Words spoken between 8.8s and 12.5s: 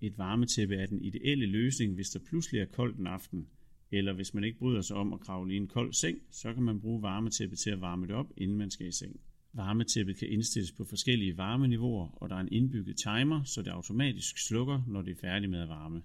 i seng. Varmetæppet kan indstilles på forskellige varmeniveauer, og der er